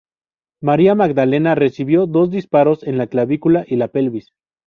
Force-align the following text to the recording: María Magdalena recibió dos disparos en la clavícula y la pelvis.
María 0.63 0.95
Magdalena 0.95 1.53
recibió 1.53 2.07
dos 2.07 2.31
disparos 2.31 2.81
en 2.87 2.97
la 2.97 3.05
clavícula 3.05 3.65
y 3.67 3.75
la 3.75 3.89
pelvis. 3.89 4.31